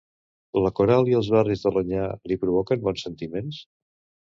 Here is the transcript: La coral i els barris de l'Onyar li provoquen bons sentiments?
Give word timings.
La 0.61 0.71
coral 0.79 1.11
i 1.11 1.15
els 1.19 1.29
barris 1.35 1.61
de 1.67 1.73
l'Onyar 1.77 2.09
li 2.33 2.39
provoquen 2.47 2.85
bons 2.89 3.07
sentiments? 3.09 3.63